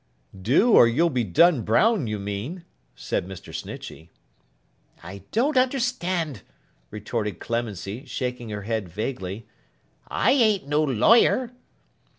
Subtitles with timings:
[0.41, 2.65] 'Do, or you'll be done brown, you mean,'
[2.95, 3.53] said Mr.
[3.53, 4.09] Snitchey.
[5.03, 6.41] 'I don't understand,'
[6.89, 9.45] retorted Clemency, shaking her head vaguely.
[10.07, 11.51] 'I an't no lawyer.